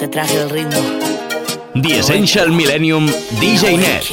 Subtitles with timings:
[0.00, 0.80] te traje el ritmo.
[1.74, 3.06] The Essential Millennium
[3.38, 4.04] DJ Net.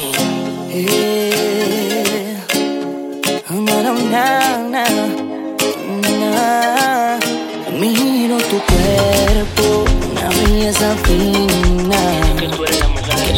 [7.80, 12.00] Miro tu cuerpo, una belleza fina.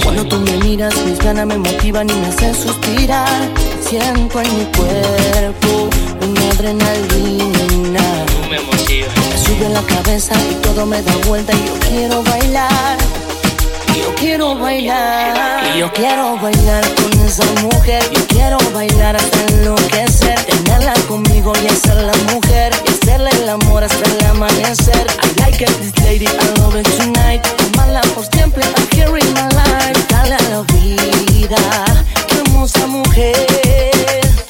[0.03, 3.49] Cuando tú me miras, mis ganas me motivan y me hacen suspirar.
[3.89, 5.89] Siento en mi cuerpo
[6.21, 8.03] una adrenalina.
[8.51, 9.20] me motiva.
[9.51, 12.97] Sube la cabeza y todo me da vuelta y yo quiero bailar.
[13.99, 18.01] Yo quiero bailar, yo quiero bailar con esa mujer.
[18.13, 23.83] Yo quiero bailar hasta enloquecer, tenerla conmigo y hacer la mujer y hacerle el amor
[23.83, 25.07] hasta el amanecer.
[25.21, 27.45] I like it, this lady, I love it tonight.
[27.75, 30.07] Amarla por siempre, I'm here in my life.
[30.09, 31.59] Dale a la vida,
[32.51, 33.47] hermosa mujer.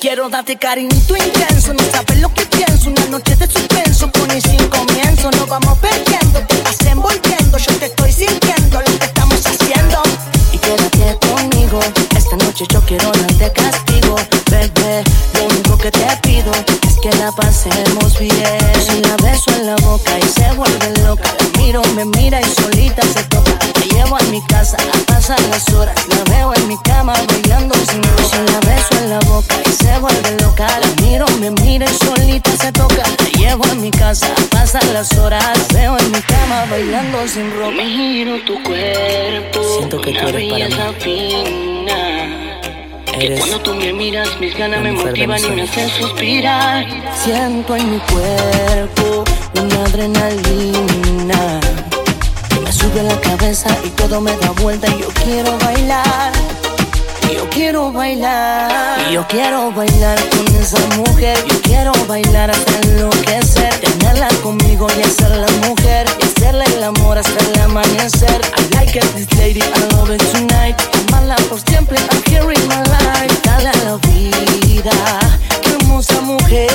[0.00, 2.90] Quiero darte cariñito intenso, no sabes lo que pienso.
[2.90, 5.30] Una noche de suspenso, con y sin comienzo.
[5.30, 7.59] Nos vamos perdiendo, te vas envolviendo.
[7.59, 10.02] Yo te estoy sintiendo lo que estamos haciendo.
[10.52, 11.80] Y quédate conmigo,
[12.16, 14.16] esta noche yo quiero darte castigo.
[14.51, 16.52] Bebé, lo único que te pido
[16.88, 18.60] es que la pasemos bien.
[18.87, 21.34] Si la beso en la boca y se vuelve loca.
[21.38, 23.59] La miro, me mira y solita se toca.
[24.02, 25.95] Llevo a mi casa a pasar las horas.
[26.09, 28.23] La veo en mi cama bailando sin ropa.
[28.24, 30.66] Si la beso en la boca y se vuelve loca.
[30.80, 32.96] La miro, me mira y solita se toca.
[32.96, 35.45] La llevo a mi casa a pasar las horas.
[35.45, 37.73] La veo en mi cama bailando sin ropa.
[37.73, 39.60] Miro tu cuerpo.
[39.76, 40.96] Siento que tú eres para mí.
[41.01, 41.93] fina.
[43.04, 46.87] Que cuando tú me miras, mis ganas me motivan y me hacen suspirar.
[47.23, 49.24] Siento en mi cuerpo
[49.60, 51.60] una adrenalina
[52.71, 56.32] me sube la cabeza y todo me da vuelta y yo quiero bailar.
[57.35, 61.37] Yo quiero bailar, yo quiero bailar con esa mujer.
[61.49, 67.19] Yo quiero bailar hasta enloquecer, tenerla conmigo y hacer la mujer y hacerle el amor
[67.19, 68.41] hasta el amanecer.
[68.56, 70.77] I like it, this lady, I love it tonight.
[71.09, 73.41] Amarla por siempre, I'm here in my life.
[73.43, 74.93] Dale a la vida,
[75.91, 76.71] hermosa mujer.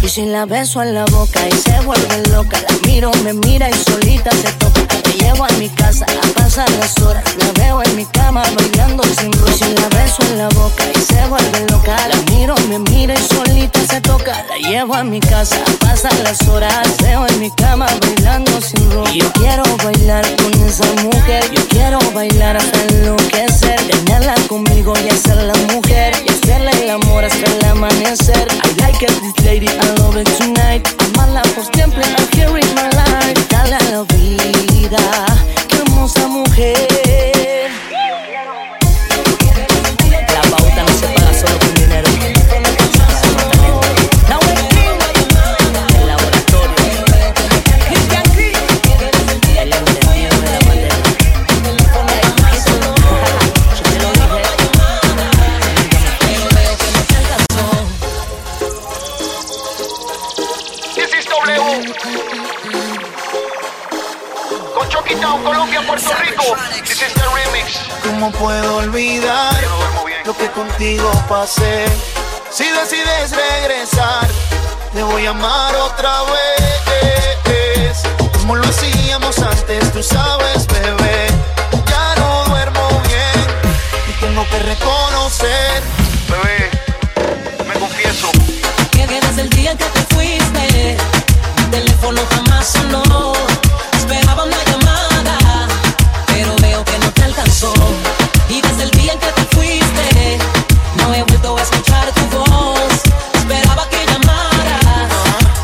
[0.00, 3.68] Y si la beso en la boca y se vuelve loca, la miro, me mira
[3.68, 4.80] y solita se toca.
[5.04, 9.02] La llevo a mi casa a pasar las horas, la veo en mi cama bailando
[9.04, 9.50] sin ropa.
[9.50, 13.14] Y si la beso en la boca y se vuelve loca, la miro, me mira
[13.14, 14.44] y solita se toca.
[14.48, 18.60] La llevo a mi casa a pasar las horas, la veo en mi cama bailando
[18.60, 19.10] sin ropa.
[19.10, 25.08] Y yo quiero bailar con esa mujer, yo quiero bailar hasta enloquecer, tenerla conmigo y
[25.10, 28.48] hacer la mujer y hacerle el amor hasta el amanecer.
[28.50, 30.88] I like it, this lady, I love it tonight.
[31.14, 33.46] Amarla por siempre, I'm here my life.
[33.48, 34.98] Dale a la vida,
[35.68, 36.91] qué hermosa mujer.
[68.22, 69.52] ¿Cómo puedo olvidar
[70.24, 71.86] lo que contigo pasé?
[72.52, 74.28] Si decides regresar,
[74.94, 78.00] te voy a amar otra vez.
[78.38, 81.26] Como lo hacíamos antes, tú sabes, bebé.
[81.90, 83.44] Ya no duermo bien
[84.08, 85.82] y tengo que reconocer.
[86.30, 86.70] Bebé,
[87.66, 88.30] me confieso.
[88.92, 90.96] Que desde el día que te fuiste,
[91.56, 93.32] mi teléfono jamás sonó.
[93.98, 95.11] Esperaba una llamada,
[97.44, 100.38] Y desde el día en que te fuiste,
[100.96, 102.92] no he vuelto a escuchar tu voz.
[103.34, 105.08] Esperaba que llamaras,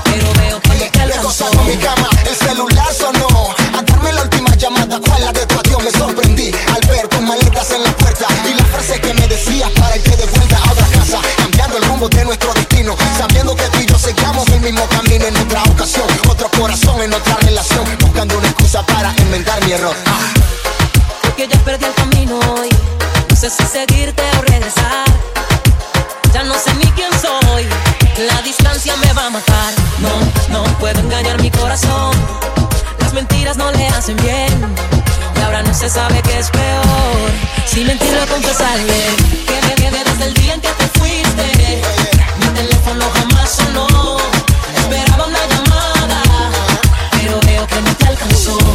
[0.05, 1.23] pero veo que alcanzó.
[1.23, 3.55] gozando mi cama, el celular sonó.
[3.79, 5.85] A darme la última llamada, fue la de tu adiós.
[5.85, 9.71] Me sorprendí al ver tus maletas en la puerta y la frase que me decías
[9.79, 11.21] para irte de vuelta a otra casa.
[11.37, 15.27] Cambiando el rumbo de nuestro destino, sabiendo que tú y yo seguíamos el mismo camino
[15.27, 16.07] en otra ocasión.
[16.29, 19.95] Otro corazón en otra relación, buscando una excusa para enmendar mi error.
[21.69, 22.71] Perdí el camino hoy.
[23.29, 25.05] No sé si seguirte o regresar.
[26.33, 27.69] Ya no sé ni quién soy.
[28.27, 29.75] La distancia me va a matar.
[29.99, 30.09] No,
[30.49, 32.17] no puedo engañar mi corazón.
[33.01, 34.49] Las mentiras no le hacen bien.
[35.37, 37.31] Y ahora no se sabe qué es peor.
[37.67, 39.01] Si mentirle confesarle.
[39.47, 41.83] Que me quedé desde el día en que te fuiste.
[42.41, 44.17] Mi teléfono jamás sonó.
[44.75, 46.23] Esperaba una llamada.
[47.13, 48.68] Pero veo que no te alcanzó.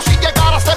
[0.00, 0.71] Si llegaras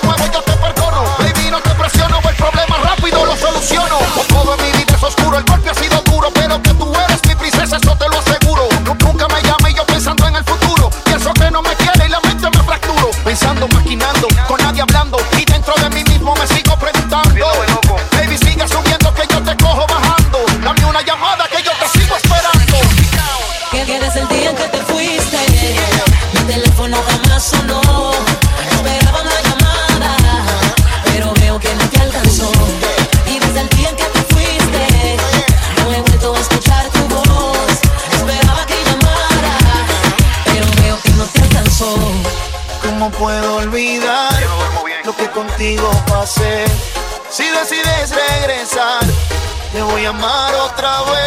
[50.66, 51.25] otra vez.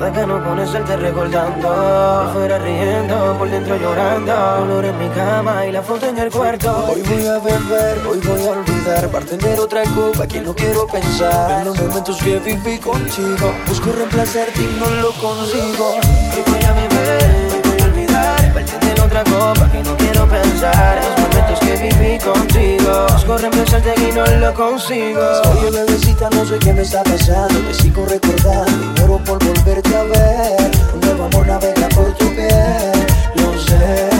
[0.00, 4.98] Nada que no pones el te recordando, por fuera riendo, por dentro llorando, dolor en
[4.98, 6.86] mi cama y la foto en el cuarto.
[6.86, 11.60] Hoy voy a beber, hoy voy a olvidar, bartender otra copa que no quiero pensar
[11.60, 13.52] en los momentos que viví contigo.
[13.68, 15.90] Busco reemplazarte y no lo consigo.
[15.92, 20.96] Hoy voy a beber, hoy voy a olvidar, bartender otra copa que no quiero pensar
[20.96, 23.06] en los momentos que viví contigo.
[23.12, 25.20] Busco reemplazarte y no lo consigo.
[25.52, 27.58] Oye bebecita, no sé qué me está pasando.
[27.60, 30.70] Te sigo recordando y muero por volverte a ver.
[30.94, 33.06] Un nuevo amor navega por tu piel,
[33.36, 34.10] lo sé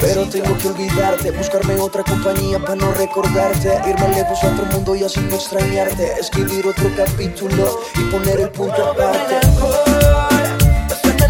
[0.00, 3.80] Pero tengo que olvidarte, buscarme otra compañía para no recordarte.
[3.88, 6.12] Irme lejos a otro mundo y así no extrañarte.
[6.20, 9.36] Escribir otro capítulo y poner el punto aparte.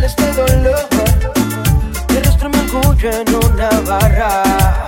[0.04, 0.86] este dolor
[2.48, 4.85] me orgullo en una barra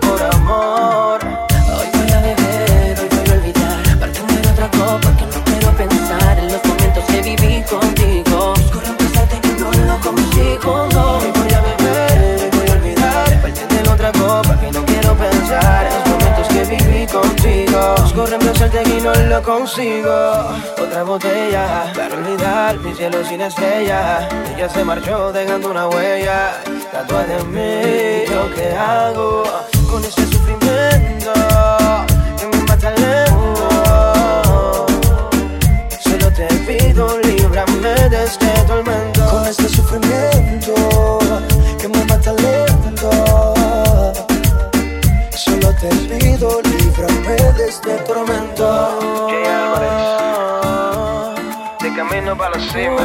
[0.00, 1.20] Por amor.
[1.22, 3.98] Hoy voy a beber, hoy voy a olvidar.
[4.00, 8.54] Bartender otra copa que no quiero pensar En los momentos que viví contigo.
[8.56, 10.72] Busco reemplazarte que no lo consigo.
[10.72, 13.42] Hoy voy a beber, hoy voy a olvidar.
[13.42, 17.94] Bartender otra copa que no quiero pensar En los momentos que viví contigo.
[17.98, 20.56] Busco reemplazarte y no lo consigo.
[20.82, 24.26] Otra botella para olvidar mi cielo sin estrella.
[24.56, 26.62] Ella se marchó dejando una huella.
[26.90, 29.44] Tatuada de mí, lo que hago
[29.92, 31.32] Con este sufrimiento
[32.38, 34.86] que me mata lento
[36.00, 41.18] Solo te pido, líbrame de este tormento Con este sufrimiento
[41.78, 43.10] que me mata lento
[45.36, 49.28] Solo te pido, líbrame de este tormento
[51.82, 53.02] de camino para la cima.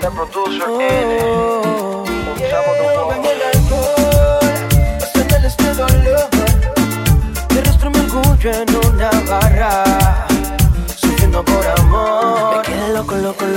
[0.00, 1.77] The producer N.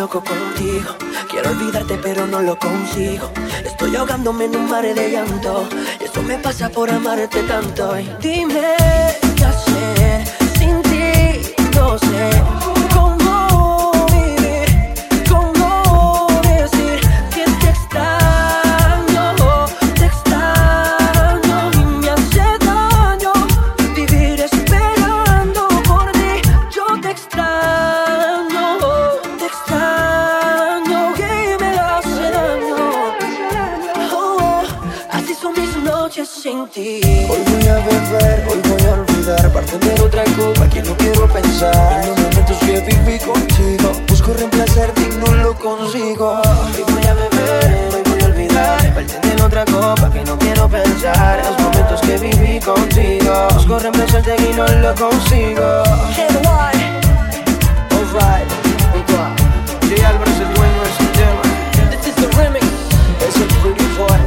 [0.01, 0.95] loco, contigo.
[1.29, 3.29] Quiero olvidarte pero no lo consigo.
[3.63, 5.69] Estoy ahogándome en un mar de llanto.
[5.99, 7.99] Y eso me pasa por amarte tanto.
[7.99, 8.75] Y dime
[9.35, 10.25] qué hacer
[10.57, 12.70] sin ti No sé
[40.21, 42.03] Otra copa que no quiero pensar.
[42.03, 46.39] En los momentos que viví contigo Busco reemplazarte y no lo consigo.
[46.75, 48.93] Hoy voy a beber, hoy voy a olvidar.
[48.93, 51.39] Bartender otra copa que no quiero pensar.
[51.39, 55.83] En los momentos que viví contigo Busco reemplazarte y no lo consigo.
[57.89, 58.51] Alright,
[58.93, 59.33] junto a
[59.89, 60.07] J.
[60.07, 61.41] Álvarez, el dueño del sistema
[61.89, 62.65] This is the remix.
[63.27, 64.21] Es el pretty boy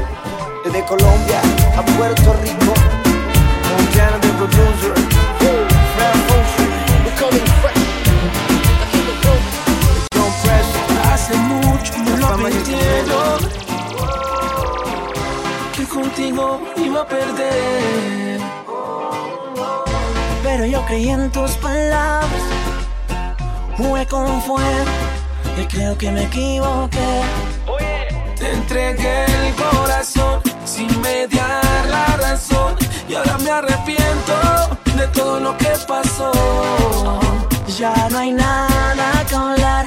[0.65, 1.41] Desde Colombia
[1.77, 2.75] a Puerto Rico.
[3.71, 5.14] Montana, the producer
[12.47, 13.39] entiendo
[15.75, 18.41] Que contigo iba a perder.
[20.43, 22.31] Pero yo creí en tus palabras.
[23.77, 24.91] Jugué con fuego
[25.59, 27.23] Y creo que me equivoqué.
[28.39, 32.77] Te entregué el corazón sin mediar la razón.
[33.09, 34.35] Y ahora me arrepiento
[34.97, 36.31] de todo lo que pasó.
[37.79, 39.84] Ya no hay nada que hablar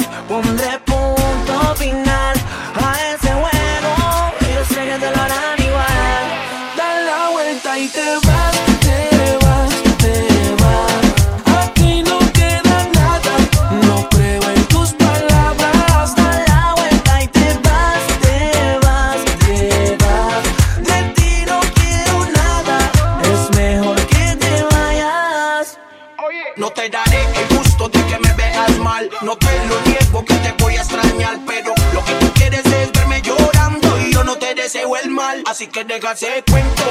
[36.06, 36.87] así que déjase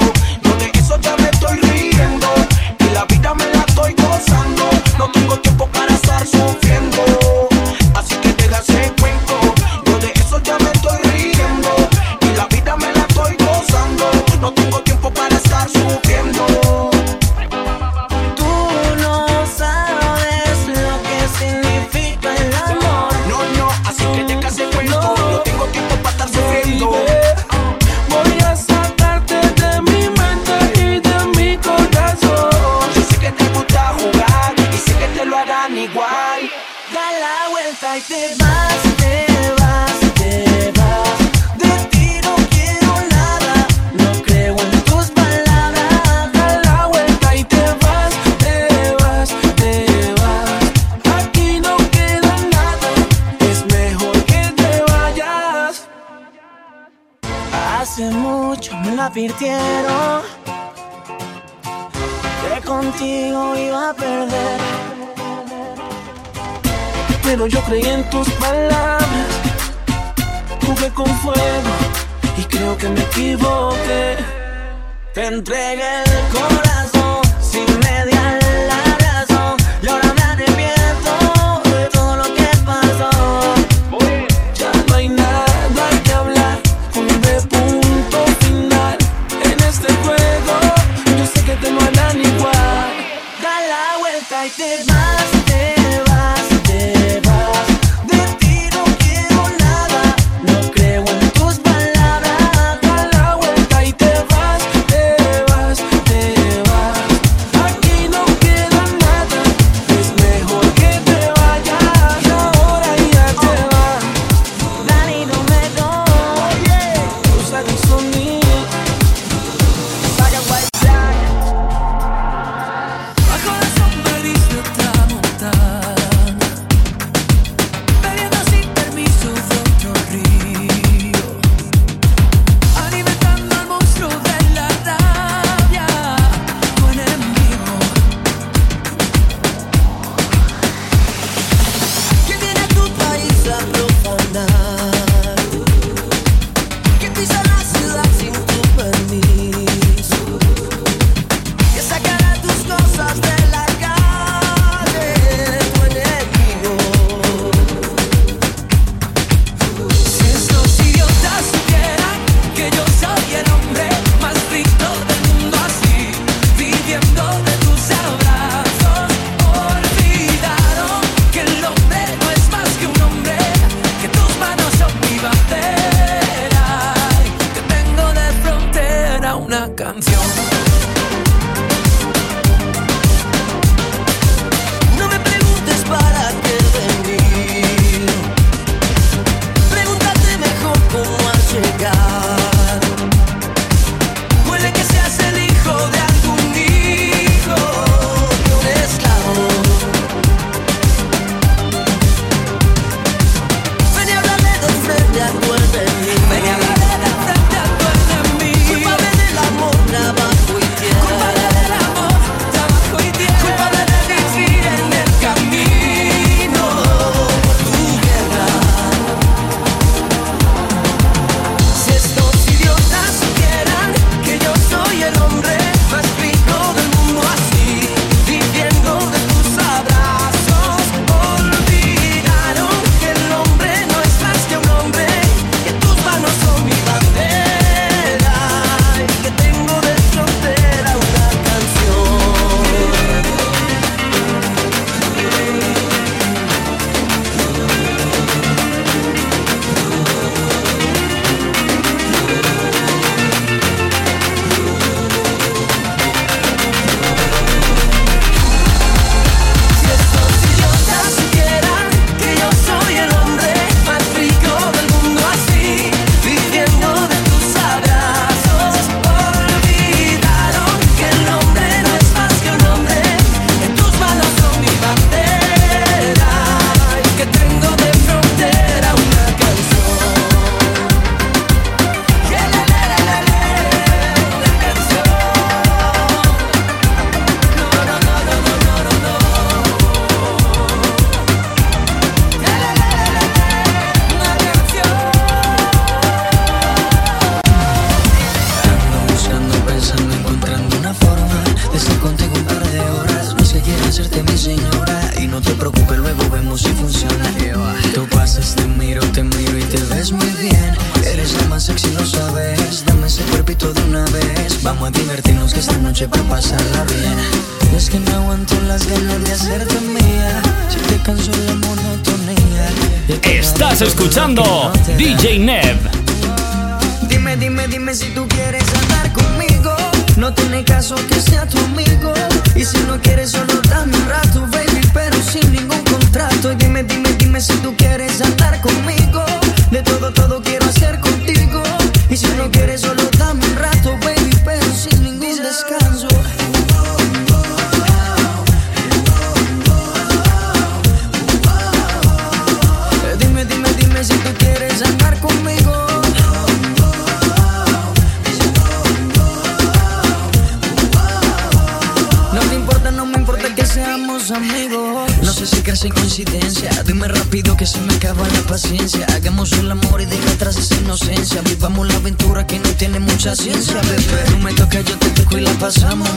[373.26, 374.24] mucha ciencia, bebé.
[374.30, 376.08] Tú me tocas, yo te toco y la pasamos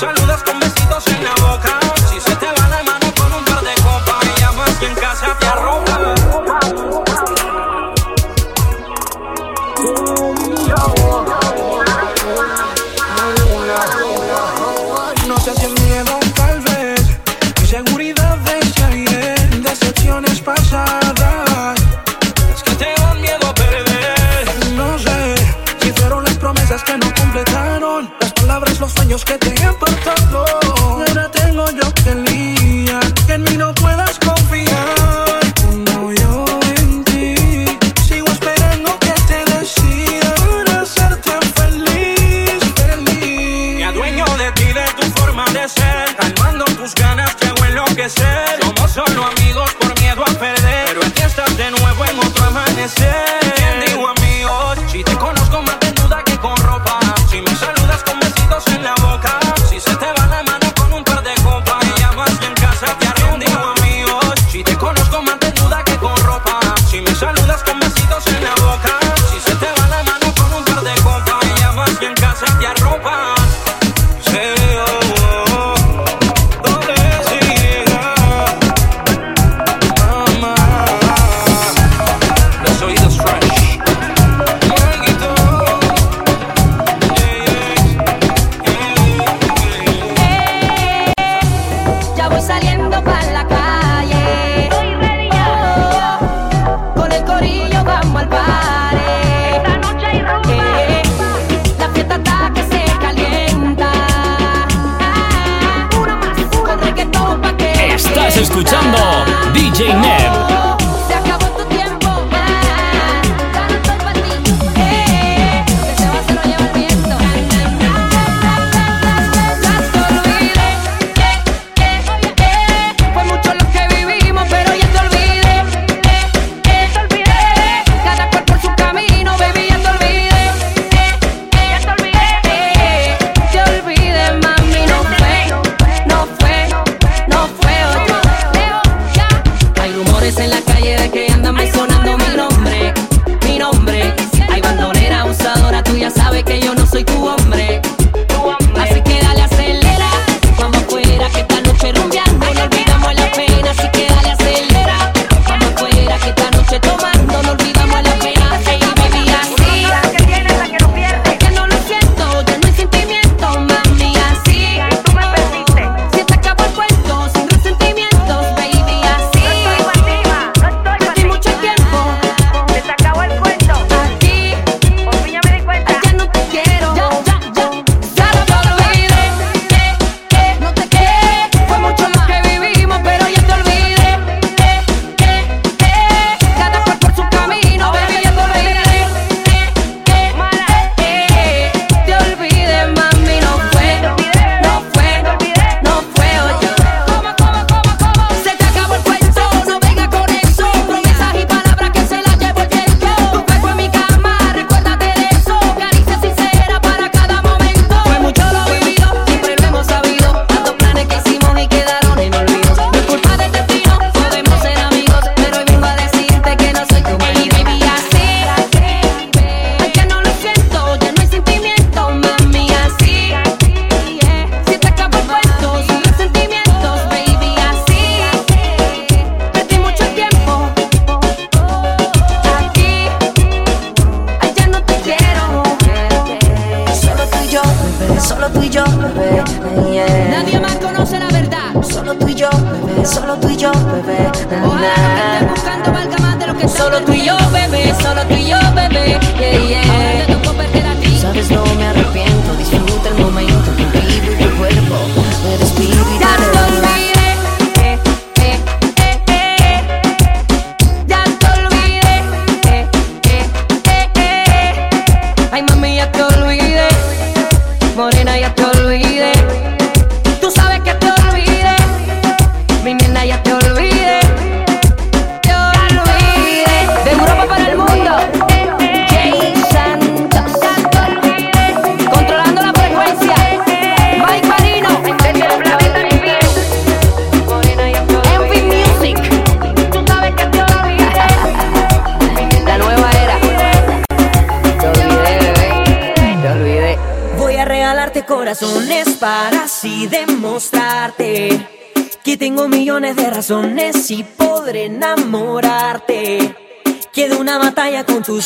[0.00, 0.42] Saludas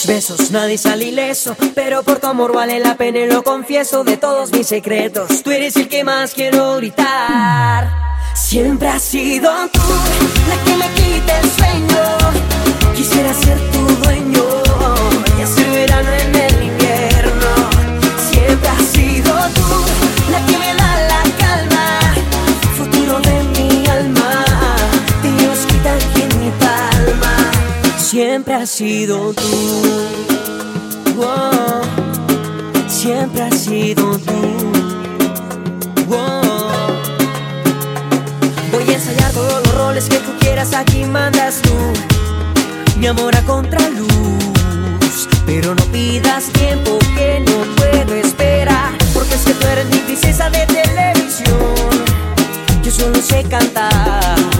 [0.06, 4.16] besos nadie sale ileso Pero por tu amor vale la pena y lo confieso De
[4.16, 7.90] todos mis secretos Tú eres el que más quiero gritar.
[8.34, 9.80] Siempre has sido tú
[10.48, 14.44] La que me quita el sueño Quisiera ser tu dueño
[15.38, 16.33] Y hacer verano en
[28.14, 29.42] siempre has sido tú.
[32.86, 34.40] Siempre has sido tú.
[38.70, 41.74] Voy a ensayar todos los roles que tú quieras, aquí mandas tú.
[43.00, 49.54] Mi amor a contraluz, pero no pidas tiempo que no puedo esperar, porque es que
[49.54, 51.74] tú eres mi princesa de televisión.
[52.84, 54.53] Yo solo sé cantar.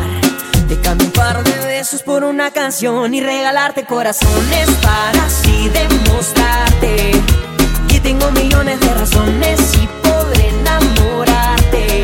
[0.69, 7.13] Te cambio un par de besos por una canción y regalarte corazones para así demostrarte
[7.87, 12.03] que tengo millones de razones y podré enamorarte.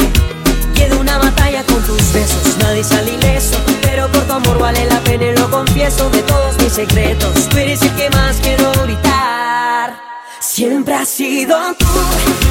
[0.75, 5.01] Queda una batalla con tus besos, nadie sale ileso, pero por tu amor vale la
[5.01, 7.49] pena y lo confieso de todos mis secretos.
[7.49, 9.99] Tú eres el que más quiero gritar.
[10.39, 11.87] Siempre has sido tú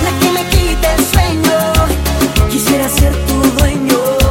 [0.04, 2.50] la que me quita el sueño.
[2.50, 4.29] Quisiera ser tu dueño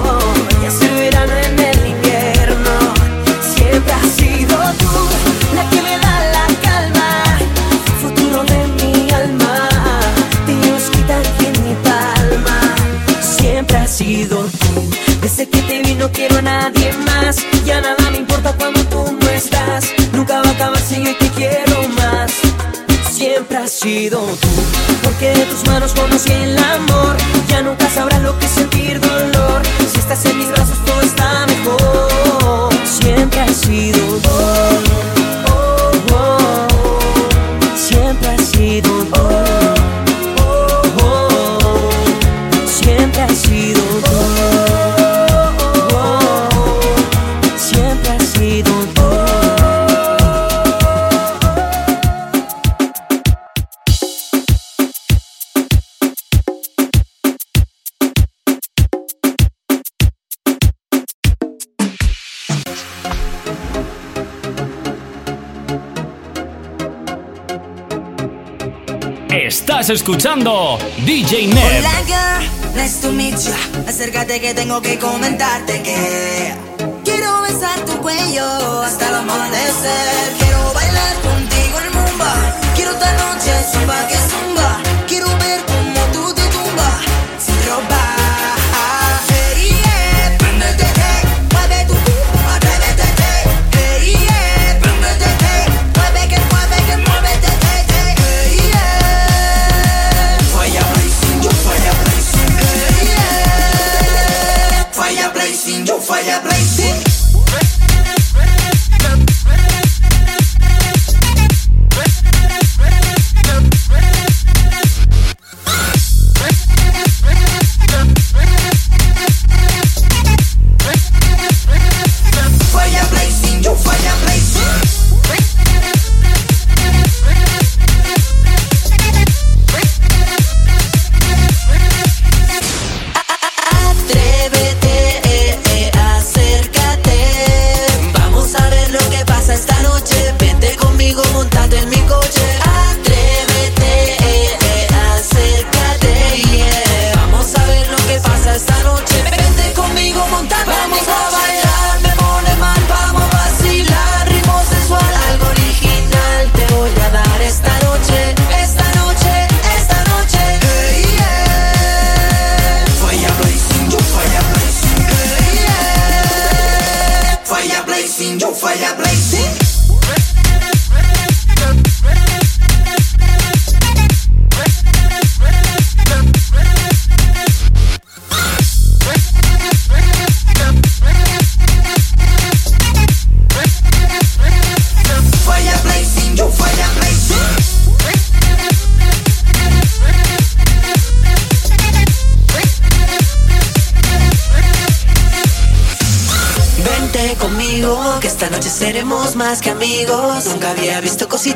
[13.99, 14.89] sido tú.
[15.21, 17.37] Desde que te vi no quiero a nadie más.
[17.67, 19.87] Ya nada me importa cuando tú no estás.
[20.13, 22.31] Nunca va a acabar si yo te quiero más
[23.03, 24.49] siempre has sido tú.
[25.03, 27.17] Porque de tus manos conocí el amor.
[27.49, 29.63] Ya nunca sabrás lo que es sentir dolor.
[29.93, 32.73] Si estás en mis brazos, todo está mejor.
[32.85, 34.68] Siempre has sido tú.
[69.89, 71.79] Estás escuchando DJ Ned.
[71.79, 73.55] Hola girl, nice to meet you.
[73.89, 76.53] Acércate que tengo que comentarte que
[77.05, 80.37] quiero besar tu cuello hasta el amanecer.
[80.41, 82.35] Quiero bailar contigo el mumba.
[82.77, 84.83] Quiero esta noche zumba que zumba.
[85.07, 87.01] Quiero ver cómo tú te tumbas
[87.39, 88.18] sin ropa.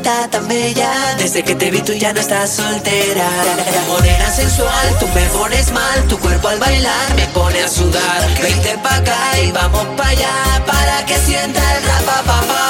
[0.02, 0.32] Tan.
[1.18, 3.28] Desde que te vi tú ya no estás soltera.
[3.88, 6.02] Morena sensual, tú me pones mal.
[6.08, 8.20] Tu cuerpo al bailar me pone a sudar.
[8.42, 10.62] Vente pa' acá y vamos pa' allá.
[10.66, 12.62] Para que sienta el rapa papá.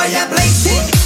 [0.00, 0.99] Fire blazing.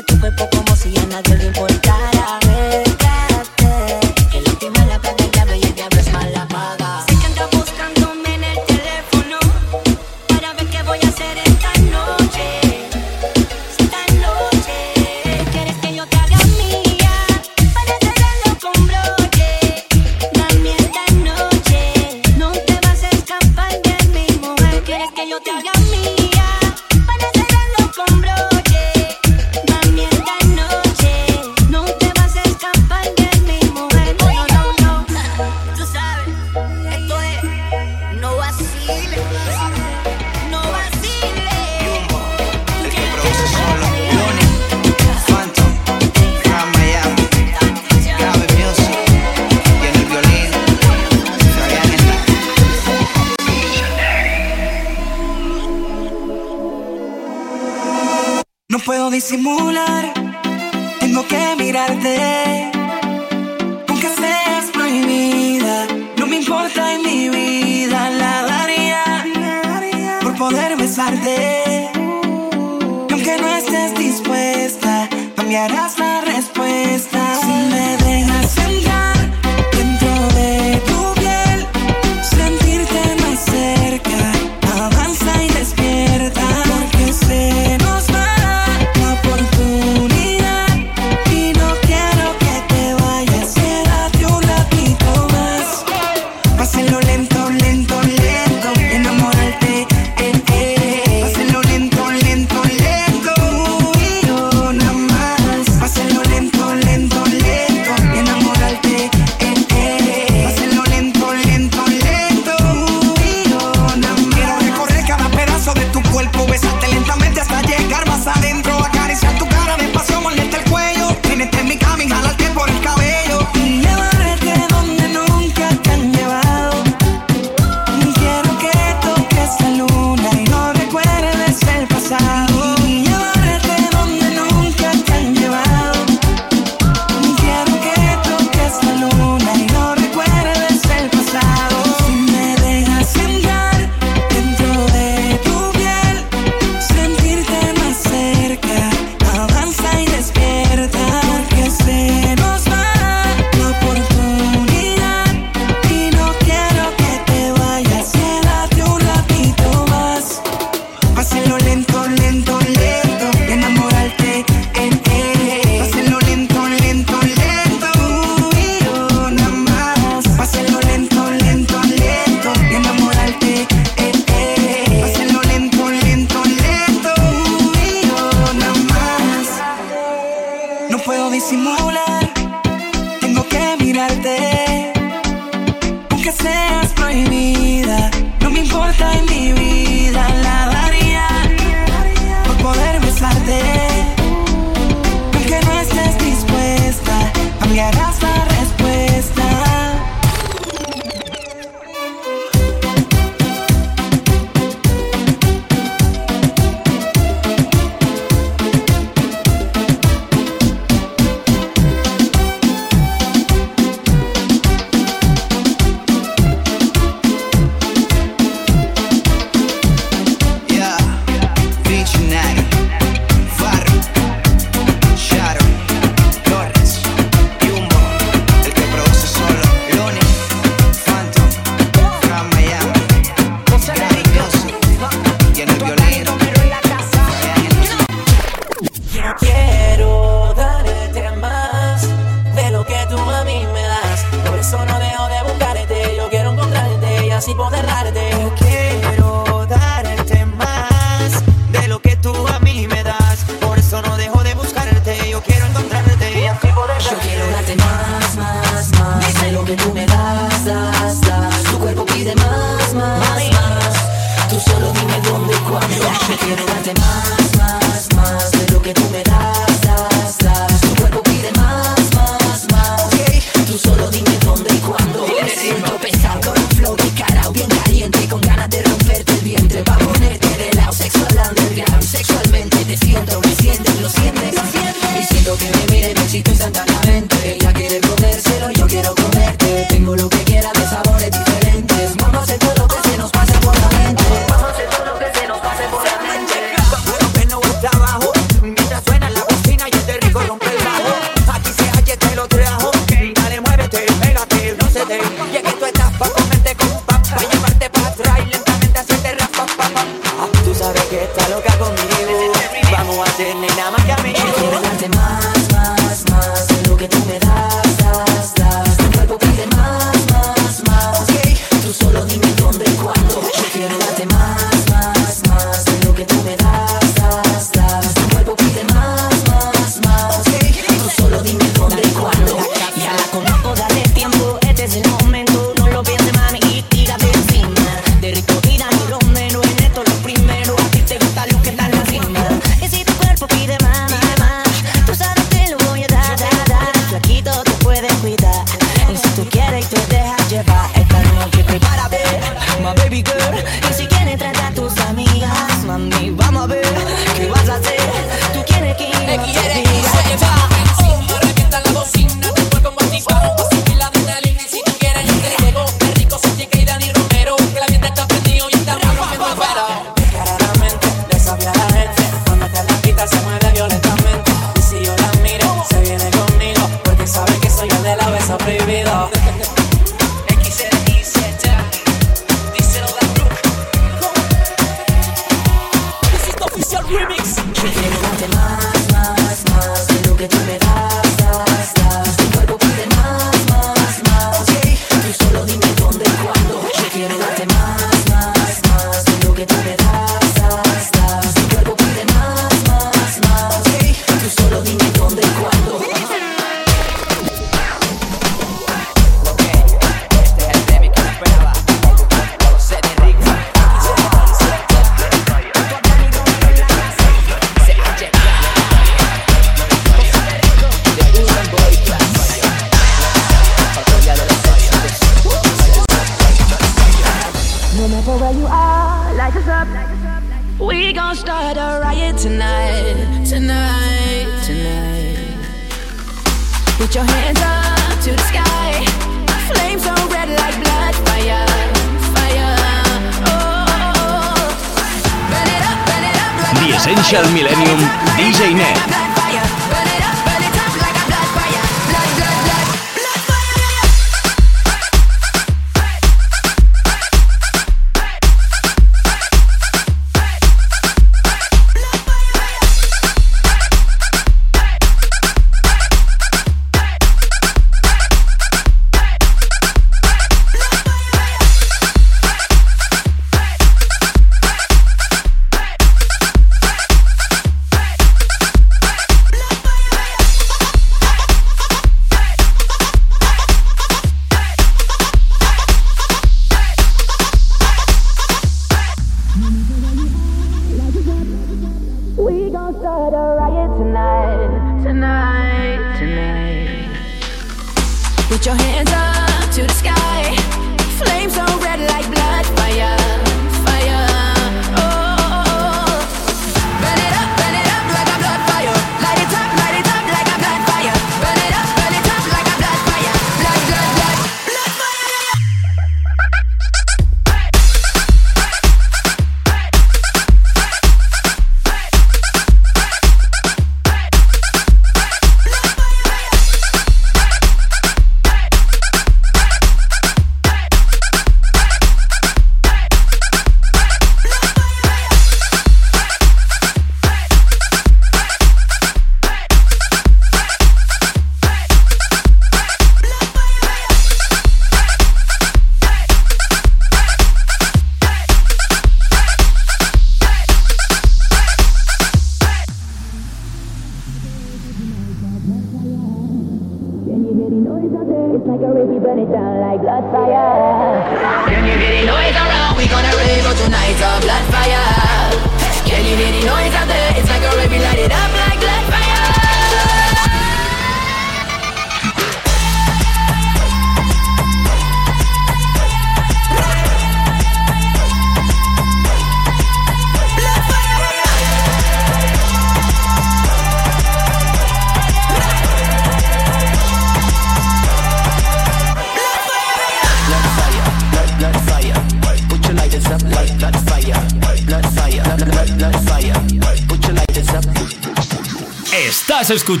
[599.73, 600.00] escuchado.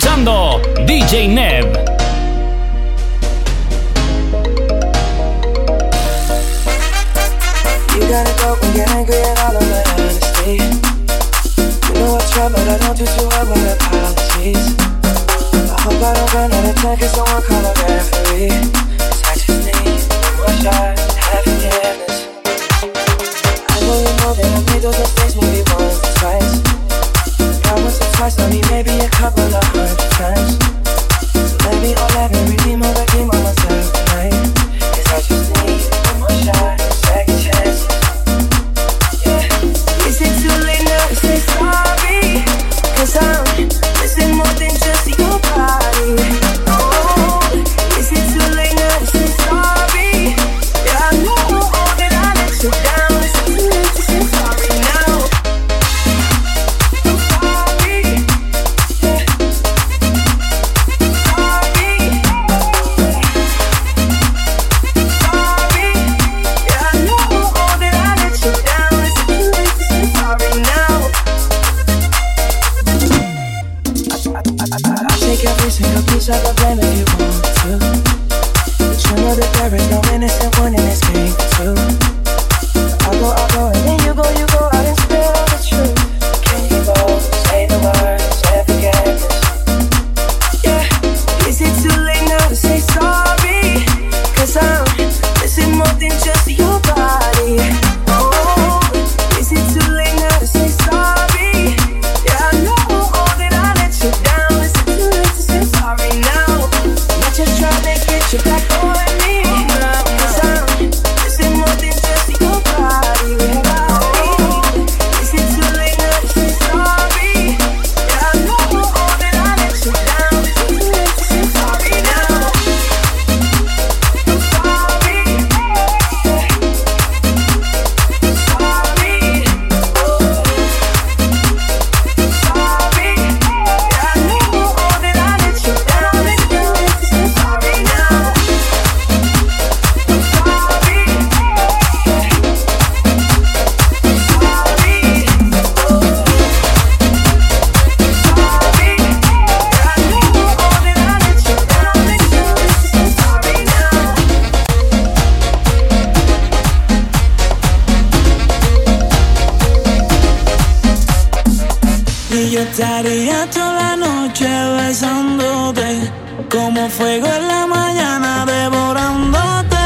[166.51, 169.77] como fuego en la mañana devorándote.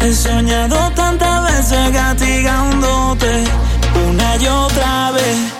[0.00, 3.44] He soñado tantas veces castigándote
[4.08, 5.55] una y otra vez.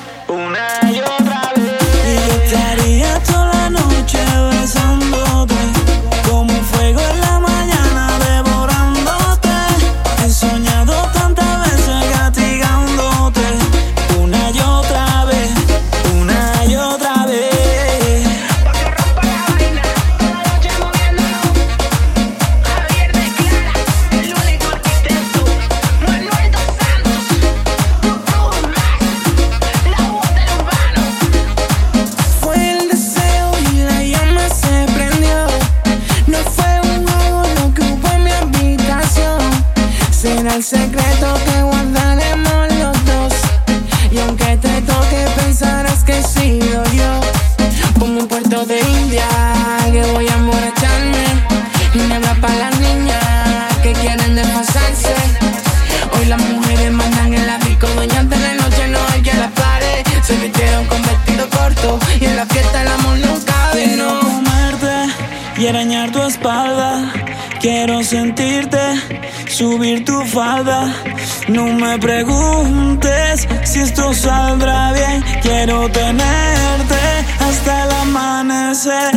[71.48, 75.22] No me preguntes si esto saldrá bien.
[75.42, 77.02] Quiero tenerte
[77.38, 79.14] hasta el amanecer.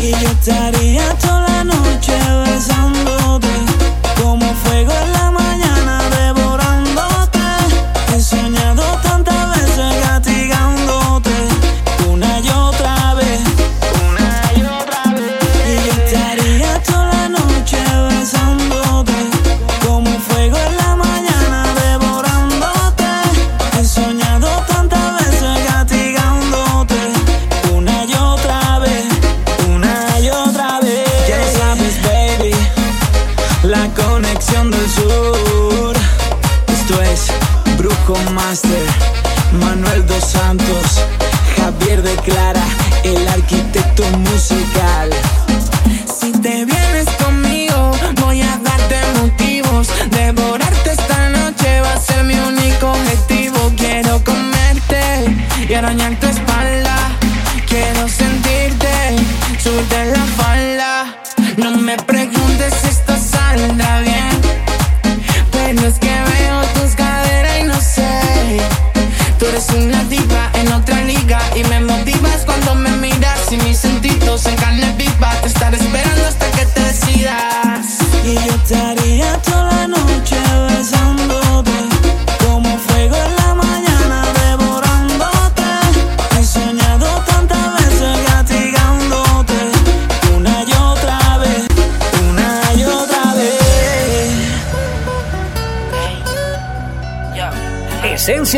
[0.00, 0.81] Y yo estaría
[65.74, 68.60] Pero es que veo tus caderas y no sé.
[69.38, 69.91] Tú eres una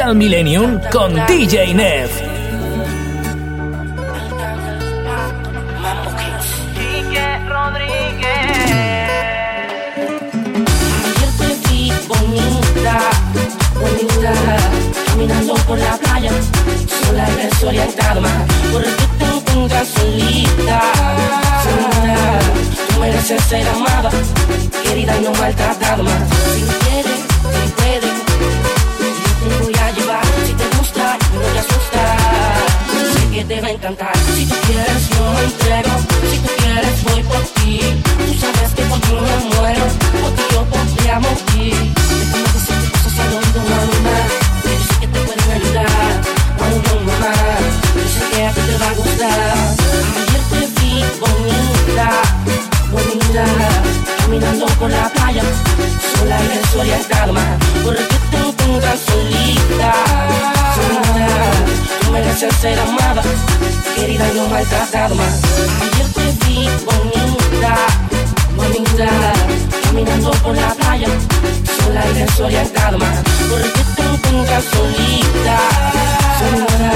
[0.05, 2.11] Essential Millennium con DJ Nev.
[15.07, 16.31] Caminando por la playa,
[17.07, 18.21] sola y desorientada,
[18.73, 20.81] porque te encuentras solita,
[21.63, 22.39] solita.
[22.89, 24.11] Tú mereces ser amada,
[24.83, 26.84] querida y no maltratada más.
[33.35, 34.17] Que te va a encantar.
[34.37, 35.91] Si tú quieres, yo me entrego.
[36.31, 37.81] Si tú quieres, voy por ti.
[38.27, 39.85] Tú sabes que por ti me muero,
[40.21, 41.93] por ti yo podría morir.
[42.15, 44.19] Déjame decirte cosas al oído, mamá.
[44.65, 46.13] Yo sé que te pueden ayudar.
[46.63, 47.35] Oh, no, mamá.
[47.97, 49.55] Yo sé que a ti te va a gustar.
[50.21, 52.09] Ayer te vi bonita,
[52.93, 53.45] bonita,
[54.19, 55.43] caminando por la playa,
[56.15, 57.59] sola y desorientada.
[57.83, 59.93] Porque te encuentras solita,
[60.77, 61.74] solita.
[62.15, 63.23] Mereces ser amada,
[63.97, 65.25] querida y no maltratada, ma.
[65.83, 67.75] Ayer te vi bonita,
[68.57, 69.11] bonita,
[69.83, 71.09] caminando por la playa,
[71.77, 73.07] sola y desorientada, ma.
[73.51, 75.59] Porque te encuentras solita,
[76.39, 76.93] solita.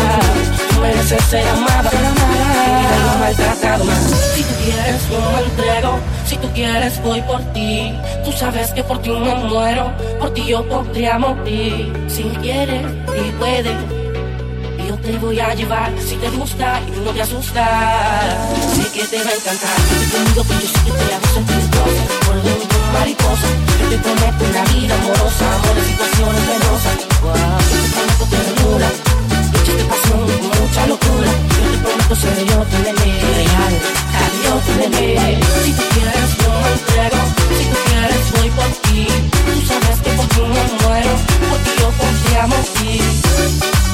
[0.68, 3.94] Tú mereces ser amada, querida no maltratada, ma.
[4.36, 5.98] Si tú quieres, yo me entrego.
[6.28, 7.92] Si tú quieres, voy por ti.
[8.24, 9.90] Tú sabes que por ti me muero.
[10.20, 11.92] Por ti yo podría morir.
[12.06, 13.97] Si quieres y puedes,
[15.12, 15.90] te voy a llevar.
[16.06, 17.64] Si te gusta y no te asusta,
[18.76, 19.76] sé que te va a encantar.
[19.88, 22.08] Vete conmigo, que yo sé que te hago sentir cosas.
[22.26, 23.48] Por dentro, mariposa.
[23.80, 25.46] Yo te prometo una vida amorosa.
[25.56, 26.94] Amores, situaciones penosas.
[27.00, 27.16] Yo te
[27.94, 28.88] prometo ternura.
[29.78, 31.30] De pasión con mucha locura.
[31.56, 33.74] Yo te prometo ser yo, tu nene real.
[34.44, 35.40] Yo tu nene.
[35.64, 37.20] Si tú quieres, yo me entrego.
[37.56, 39.00] Si tú quieres, voy por ti.
[39.46, 41.12] Tú sabes que por ti me muero.
[41.48, 43.28] Por ti yo podría morir.
[43.38, 43.87] Ayer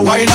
[0.00, 0.27] Wine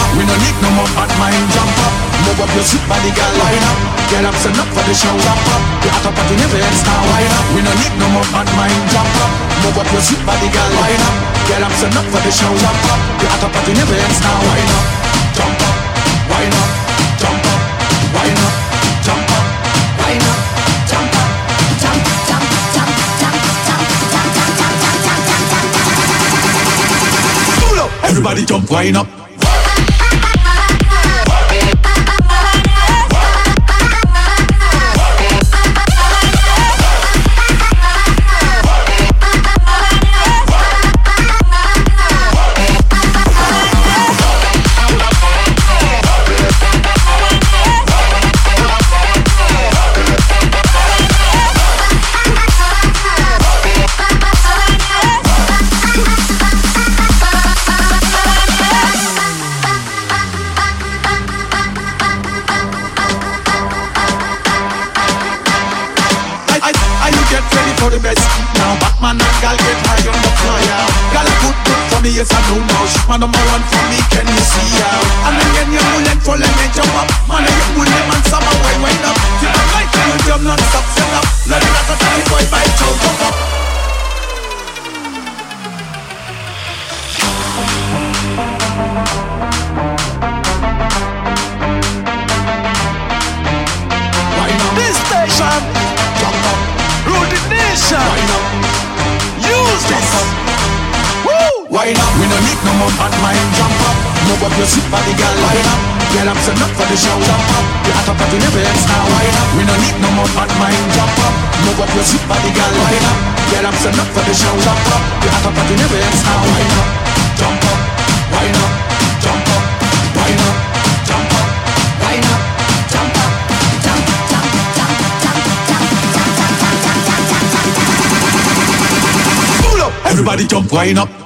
[130.74, 131.23] wind up.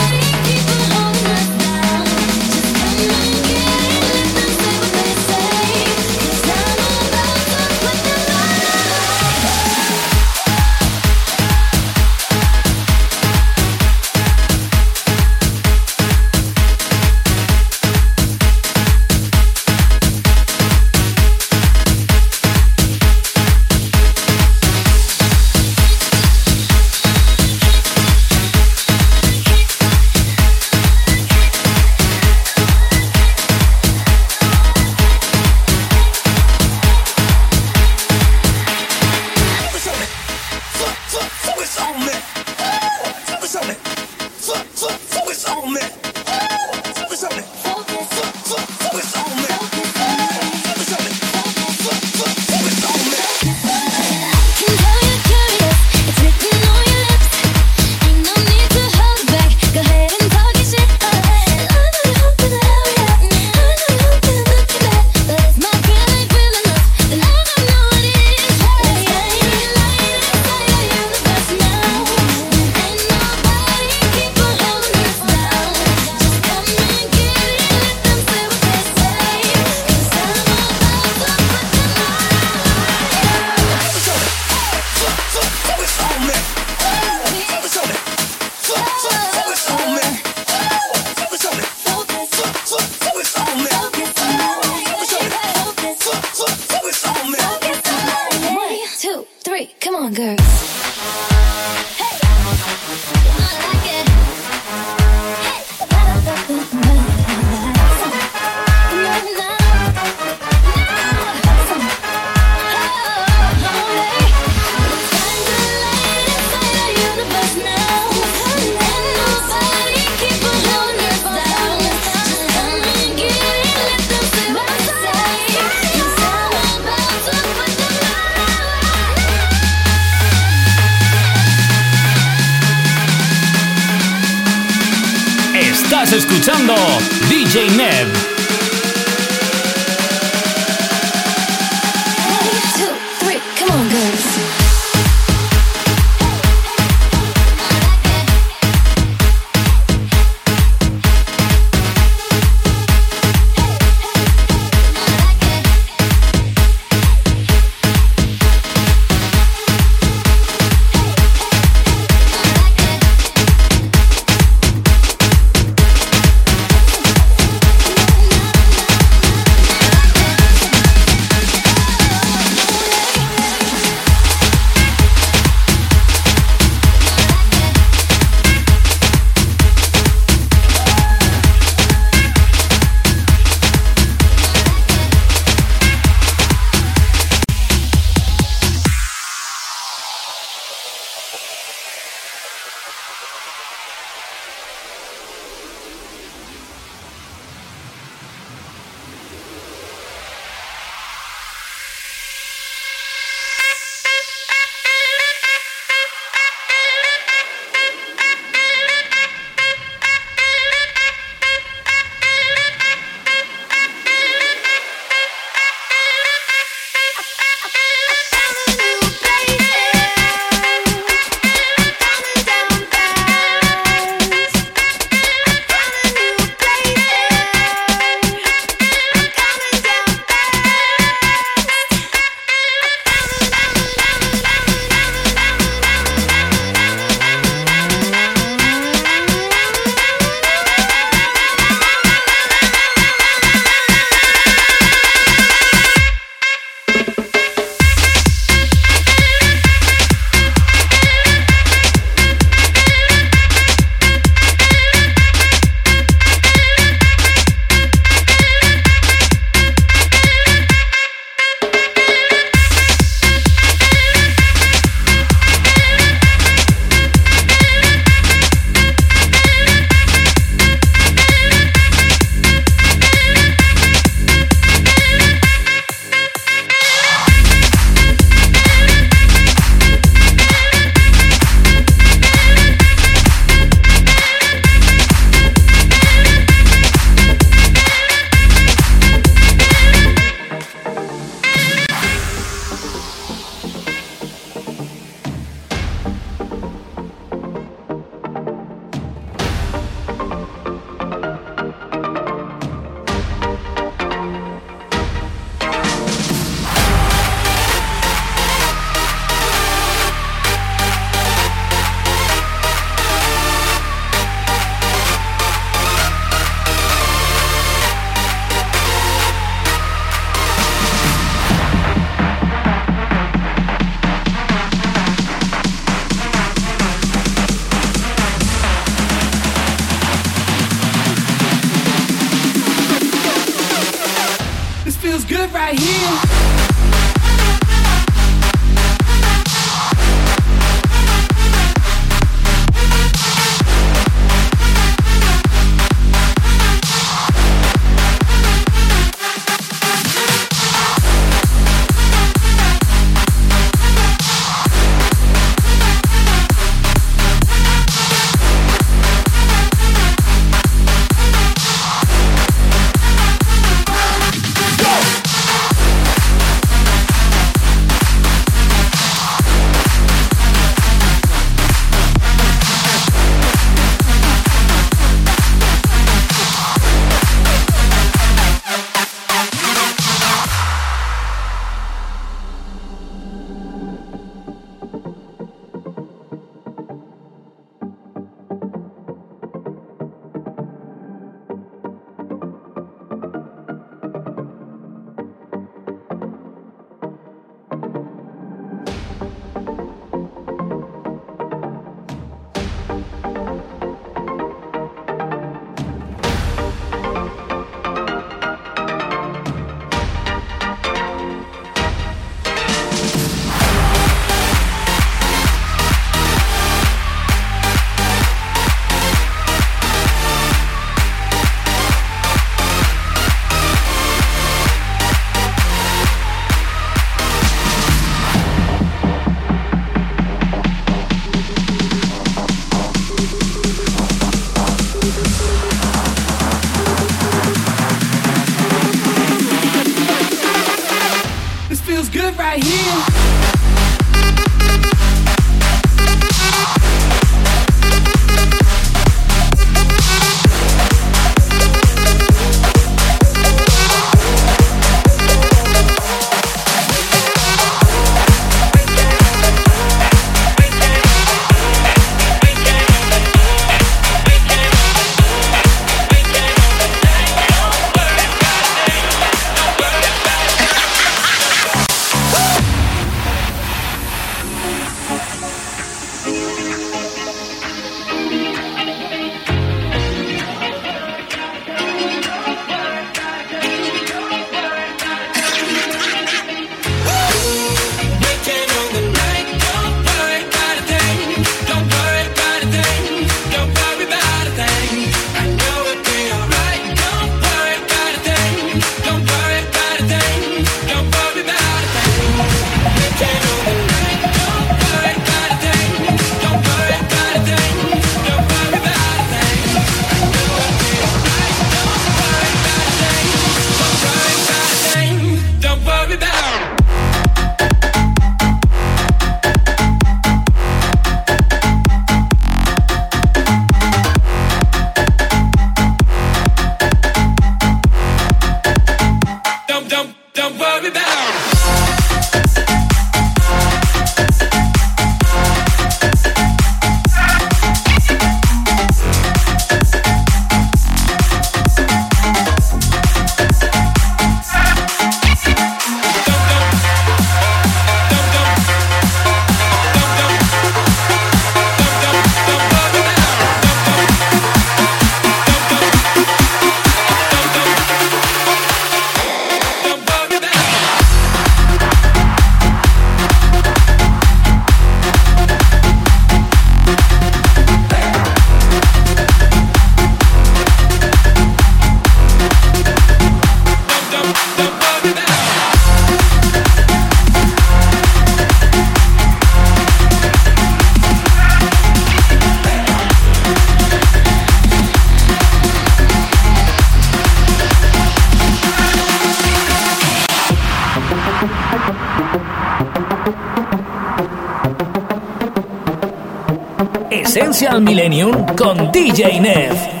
[597.61, 600.00] Essential Millennium con DJ Nev.